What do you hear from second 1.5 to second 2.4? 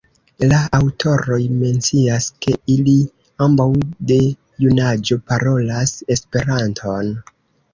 mencias,